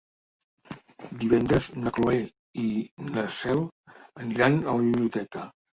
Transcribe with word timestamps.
Divendres 1.25 1.67
na 1.83 1.93
Cloè 1.99 2.17
i 2.65 2.67
na 3.13 3.29
Cel 3.39 3.65
aniran 4.27 4.63
a 4.65 4.71
la 4.81 4.89
biblioteca. 4.93 5.51